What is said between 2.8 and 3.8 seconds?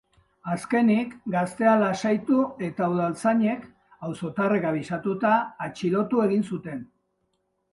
udaltzainek,